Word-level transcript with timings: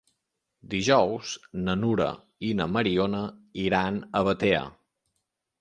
Dijous 0.71 1.33
na 1.67 1.75
Nura 1.83 2.09
i 2.49 2.53
na 2.63 2.69
Mariona 2.79 3.21
iran 3.67 4.03
a 4.23 4.27
Batea. 4.31 4.65